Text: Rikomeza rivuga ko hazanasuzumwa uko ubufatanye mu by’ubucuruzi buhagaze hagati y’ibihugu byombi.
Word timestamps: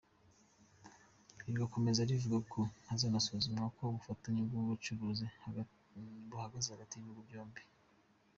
Rikomeza 1.57 2.07
rivuga 2.09 2.37
ko 2.51 2.59
hazanasuzumwa 2.87 3.61
uko 3.69 3.81
ubufatanye 3.87 4.39
mu 4.41 4.47
by’ubucuruzi 4.59 5.25
buhagaze 6.29 6.67
hagati 6.73 6.93
y’ibihugu 6.95 7.23
byombi. 7.29 7.61